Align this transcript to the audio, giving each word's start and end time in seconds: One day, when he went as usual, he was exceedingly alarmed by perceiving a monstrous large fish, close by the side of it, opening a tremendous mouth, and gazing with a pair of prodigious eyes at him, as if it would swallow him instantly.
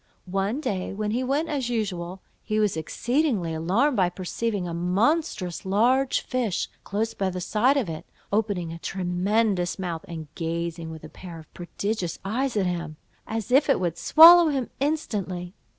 One 0.25 0.59
day, 0.61 0.93
when 0.95 1.11
he 1.11 1.23
went 1.23 1.47
as 1.47 1.69
usual, 1.69 2.21
he 2.41 2.59
was 2.59 2.75
exceedingly 2.75 3.53
alarmed 3.53 3.97
by 3.97 4.09
perceiving 4.09 4.67
a 4.67 4.73
monstrous 4.73 5.63
large 5.63 6.21
fish, 6.21 6.67
close 6.83 7.13
by 7.13 7.29
the 7.29 7.39
side 7.39 7.77
of 7.77 7.87
it, 7.87 8.07
opening 8.33 8.73
a 8.73 8.79
tremendous 8.79 9.77
mouth, 9.77 10.03
and 10.07 10.27
gazing 10.33 10.89
with 10.89 11.03
a 11.03 11.09
pair 11.09 11.37
of 11.37 11.53
prodigious 11.53 12.17
eyes 12.25 12.57
at 12.57 12.65
him, 12.65 12.95
as 13.27 13.51
if 13.51 13.69
it 13.69 13.79
would 13.79 13.95
swallow 13.99 14.47
him 14.47 14.71
instantly. 14.79 15.53